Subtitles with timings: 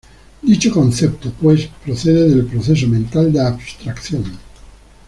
[0.41, 4.23] Dicho concepto, pues, procede del proceso mental de abstracción.